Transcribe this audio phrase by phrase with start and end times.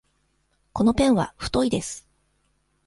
[0.73, 2.07] このペンは太いです。